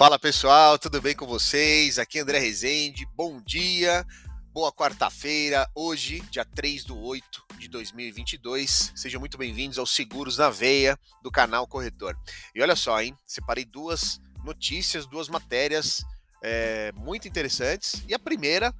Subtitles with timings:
[0.00, 1.98] Fala pessoal, tudo bem com vocês?
[1.98, 4.06] Aqui é André Rezende, bom dia,
[4.50, 8.94] boa quarta-feira, hoje, dia 3 do 8 de 2022.
[8.96, 12.16] Sejam muito bem-vindos aos Seguros na Veia do canal Corretor.
[12.54, 13.14] E olha só, hein?
[13.26, 16.02] Separei duas notícias, duas matérias
[16.42, 18.02] é, muito interessantes.
[18.08, 18.74] E a primeira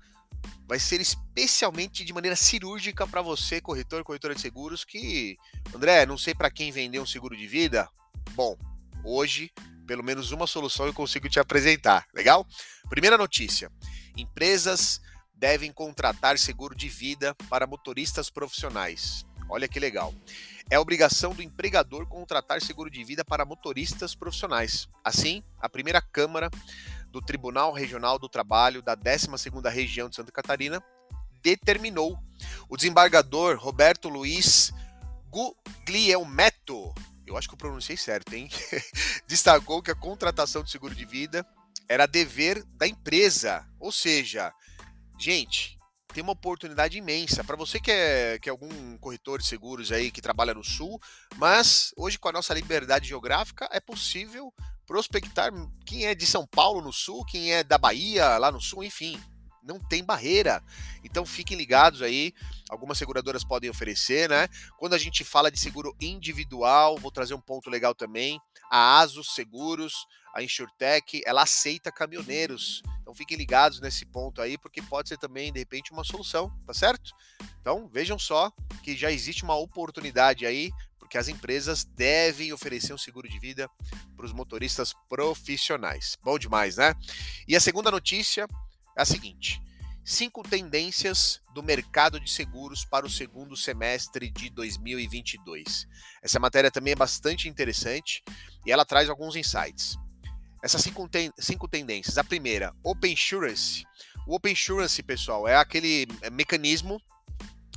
[0.67, 5.37] vai ser especialmente de maneira cirúrgica para você, corretor, corretora de seguros, que,
[5.75, 7.91] André, não sei para quem vender um seguro de vida.
[8.31, 8.57] Bom,
[9.05, 9.53] hoje
[9.91, 12.07] pelo menos uma solução eu consigo te apresentar.
[12.15, 12.47] Legal?
[12.89, 13.73] Primeira notícia:
[14.17, 15.01] empresas
[15.35, 19.27] devem contratar seguro de vida para motoristas profissionais.
[19.49, 20.15] Olha que legal.
[20.71, 24.89] É obrigação do empregador contratar seguro de vida para motoristas profissionais.
[25.05, 26.49] Assim, a primeira Câmara
[27.11, 30.81] do Tribunal Regional do Trabalho da 12ª Região de Santa Catarina
[31.43, 32.17] determinou.
[32.69, 34.73] O desembargador Roberto Luiz
[35.31, 36.95] Guglielmetto
[37.31, 38.49] eu acho que eu pronunciei certo, hein?
[39.27, 41.47] Destacou que a contratação de seguro de vida
[41.89, 43.67] era dever da empresa.
[43.79, 44.53] Ou seja,
[45.19, 45.79] gente,
[46.13, 47.45] tem uma oportunidade imensa.
[47.45, 51.01] Para você que é, que é algum corretor de seguros aí que trabalha no Sul,
[51.37, 54.53] mas hoje com a nossa liberdade geográfica é possível
[54.87, 55.53] prospectar
[55.87, 59.21] quem é de São Paulo no Sul, quem é da Bahia lá no Sul, enfim
[59.71, 60.63] não tem barreira.
[61.05, 62.35] Então fiquem ligados aí,
[62.69, 64.49] algumas seguradoras podem oferecer, né?
[64.77, 68.41] Quando a gente fala de seguro individual, vou trazer um ponto legal também.
[68.69, 69.95] A Asus Seguros,
[70.35, 72.83] a InsurTech, ela aceita caminhoneiros.
[73.01, 76.75] Então fiquem ligados nesse ponto aí, porque pode ser também, de repente, uma solução, tá
[76.75, 77.13] certo?
[77.61, 78.53] Então vejam só
[78.83, 83.69] que já existe uma oportunidade aí, porque as empresas devem oferecer um seguro de vida
[84.17, 86.17] para os motoristas profissionais.
[86.23, 86.95] Bom demais, né?
[87.49, 88.47] E a segunda notícia
[89.01, 89.63] é a seguinte:
[90.05, 95.87] cinco tendências do mercado de seguros para o segundo semestre de 2022.
[96.23, 98.23] Essa matéria também é bastante interessante
[98.65, 99.97] e ela traz alguns insights.
[100.63, 102.19] Essas cinco, ten cinco tendências.
[102.19, 103.87] A primeira, Open Insurance.
[104.27, 107.01] O Open Insurance, pessoal, é aquele mecanismo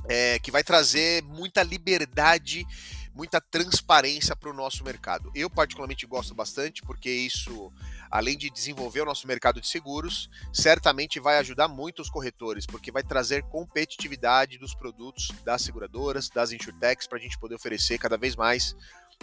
[0.06, 2.66] é, que vai trazer muita liberdade
[3.14, 5.30] muita transparência para o nosso mercado.
[5.34, 7.72] Eu, particularmente, gosto bastante, porque isso,
[8.10, 12.90] além de desenvolver o nosso mercado de seguros, certamente vai ajudar muito os corretores, porque
[12.90, 18.16] vai trazer competitividade dos produtos das seguradoras, das insurtechs, para a gente poder oferecer cada
[18.16, 18.74] vez mais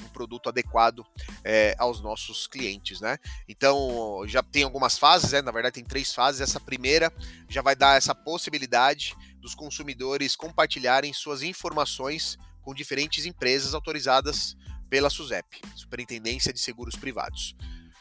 [0.02, 1.06] um produto adequado
[1.44, 3.18] é, aos nossos clientes, né?
[3.48, 5.42] Então já tem algumas fases, né?
[5.42, 6.40] Na verdade tem três fases.
[6.40, 7.12] Essa primeira
[7.50, 14.56] já vai dar essa possibilidade dos consumidores compartilharem suas informações com diferentes empresas autorizadas
[14.90, 17.56] pela SUSEP, Superintendência de Seguros Privados.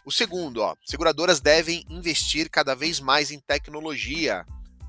[0.05, 4.45] O segundo, ó, seguradoras devem investir cada vez mais em tecnologia.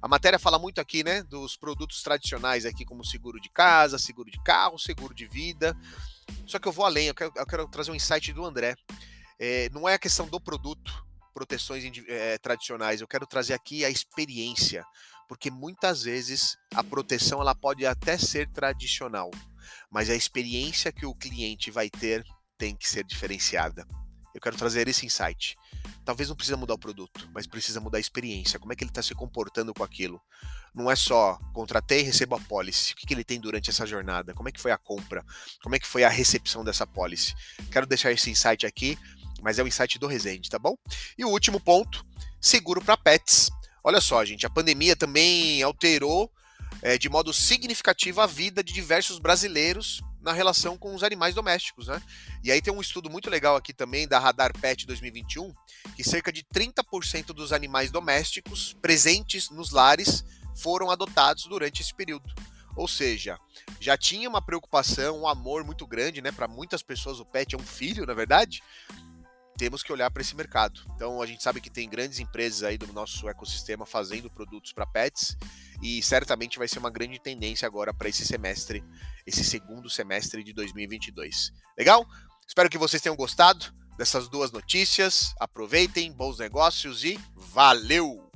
[0.00, 4.30] A matéria fala muito aqui, né, dos produtos tradicionais aqui, como seguro de casa, seguro
[4.30, 5.76] de carro, seguro de vida.
[6.46, 8.74] Só que eu vou além, eu quero, eu quero trazer um insight do André.
[9.38, 11.04] É, não é a questão do produto,
[11.34, 14.82] proteções é, tradicionais, eu quero trazer aqui a experiência,
[15.28, 19.30] porque muitas vezes a proteção ela pode até ser tradicional,
[19.90, 22.24] mas a experiência que o cliente vai ter
[22.56, 23.86] tem que ser diferenciada.
[24.34, 25.56] Eu quero trazer esse insight.
[26.04, 28.58] Talvez não precisa mudar o produto, mas precisa mudar a experiência.
[28.58, 30.20] Como é que ele está se comportando com aquilo?
[30.74, 32.92] não é só contratei, recebo a policy.
[32.92, 34.34] O que, que ele tem durante essa jornada?
[34.34, 35.24] Como é que foi a compra?
[35.62, 37.34] Como é que foi a recepção dessa policy?
[37.70, 38.98] Quero deixar esse insight aqui,
[39.42, 40.76] mas é o insight do Resende, tá bom?
[41.18, 42.04] E o último ponto,
[42.40, 43.50] seguro para pets.
[43.82, 46.30] Olha só, gente, a pandemia também alterou
[46.82, 51.88] é, de modo significativo a vida de diversos brasileiros na relação com os animais domésticos,
[51.88, 52.02] né?
[52.44, 55.52] E aí tem um estudo muito legal aqui também da Radar Pet 2021,
[55.96, 60.24] que cerca de 30% dos animais domésticos presentes nos lares
[60.54, 62.32] foram adotados durante esse período.
[62.76, 63.38] Ou seja,
[63.80, 66.30] já tinha uma preocupação, um amor muito grande, né?
[66.30, 68.62] Para muitas pessoas o pet é um filho, na verdade.
[69.60, 70.80] Temos que olhar para esse mercado.
[70.96, 74.86] Então a gente sabe que tem grandes empresas aí do nosso ecossistema fazendo produtos para
[74.86, 75.36] pets
[75.82, 78.82] e certamente vai ser uma grande tendência agora para esse semestre,
[79.26, 81.52] esse segundo semestre de 2022.
[81.76, 82.06] Legal?
[82.48, 85.34] Espero que vocês tenham gostado dessas duas notícias.
[85.38, 88.29] Aproveitem, bons negócios e valeu!